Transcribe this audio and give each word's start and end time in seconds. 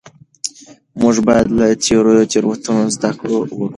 موږ 1.01 1.15
باید 1.27 1.47
له 1.57 1.65
تیرو 1.83 2.13
تېروتنو 2.31 2.83
زده 2.95 3.11
کړه 3.19 3.33
وکړو. 3.37 3.67